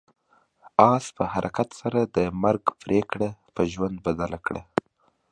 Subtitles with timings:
[0.93, 4.61] آس په خپل حرکت سره د مرګ پرېکړه په ژوند بدله کړه.